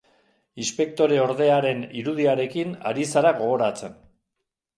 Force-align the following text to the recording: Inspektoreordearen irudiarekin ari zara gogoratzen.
Inspektoreordearen 0.61 1.83
irudiarekin 1.99 2.73
ari 2.93 3.07
zara 3.15 3.35
gogoratzen. 3.45 3.97